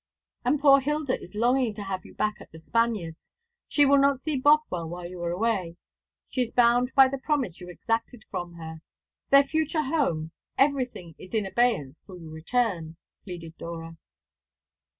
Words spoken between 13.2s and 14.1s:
pleaded Dora.